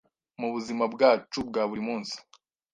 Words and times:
mu 0.39 0.47
buzima 0.53 0.83
bwacu 0.93 1.39
bwa 1.49 1.63
buri 1.69 1.81
munsi, 1.87 2.15